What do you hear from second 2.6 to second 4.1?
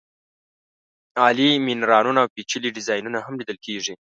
ډیزاینونه هم لیدل کېږي.